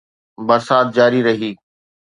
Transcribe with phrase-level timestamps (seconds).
[0.47, 1.51] برسات جاري رهي